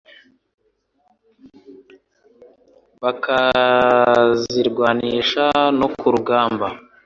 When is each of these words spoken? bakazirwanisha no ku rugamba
bakazirwanisha 3.01 5.45
no 5.79 5.87
ku 5.99 6.07
rugamba 6.13 6.67